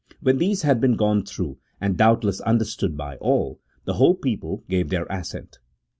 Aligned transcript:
When 0.19 0.39
these 0.39 0.63
had 0.63 0.81
been 0.81 0.95
gone 0.95 1.25
through, 1.25 1.59
and 1.79 1.95
doubt 1.95 2.23
less 2.23 2.39
understood 2.41 2.97
by 2.97 3.17
all, 3.17 3.59
the 3.85 3.93
whole 3.93 4.15
people 4.15 4.63
gave 4.67 4.89
their 4.89 5.05
assent. 5.11 5.59